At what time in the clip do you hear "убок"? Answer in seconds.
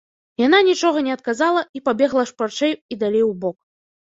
3.31-3.57